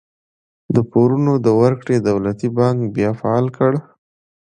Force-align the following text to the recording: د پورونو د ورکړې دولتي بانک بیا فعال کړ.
د 0.75 0.77
پورونو 0.91 1.33
د 1.45 1.47
ورکړې 1.61 1.95
دولتي 2.09 2.47
بانک 2.57 2.79
بیا 2.95 3.09
فعال 3.19 3.45
کړ. 3.57 3.73